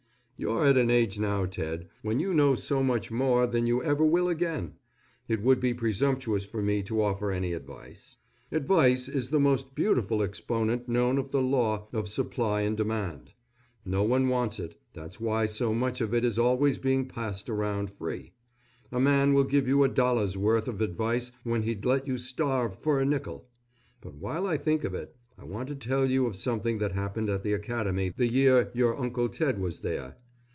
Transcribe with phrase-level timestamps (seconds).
[0.43, 4.03] You're at an age now, Ted, when you know so much more than you ever
[4.03, 4.73] will again,
[5.27, 8.17] it would be presumptuous for me to offer any advice.
[8.51, 13.33] Advice is the most beautiful exponent known of the law of supply and demand.
[13.85, 17.91] No one wants it, that's why so much of it is always being passed around
[17.91, 18.31] free.
[18.91, 22.79] A man will give you a dollar's worth of advice when he'd let you starve
[22.79, 23.47] for a nickel.
[24.01, 27.29] But while I think of it, I want to tell you of something that happened
[27.29, 30.17] at the Academy the year your Uncle Ted was there.